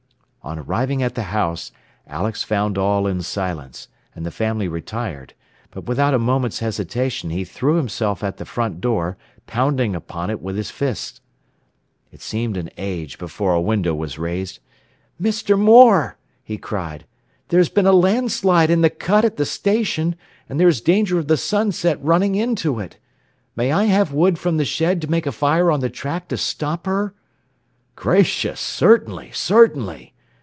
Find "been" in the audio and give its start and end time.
17.69-17.85